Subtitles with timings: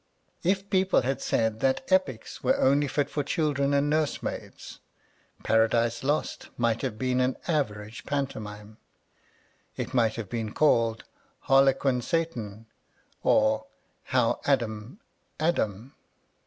[0.41, 4.79] If people had said that epics were only fit for children and nurse maids,"
[5.43, 8.77] Paradise Lost" might have been A Defence of Farce an average pantomime:
[9.77, 11.03] it might have been called"
[11.41, 12.65] Harlequin Satan,
[13.21, 13.67] or
[14.05, 14.99] How Adam
[15.39, 15.93] 'Ad 'Em."